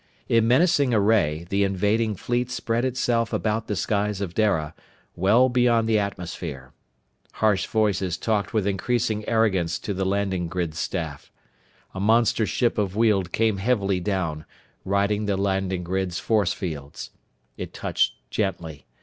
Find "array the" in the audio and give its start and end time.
0.95-1.63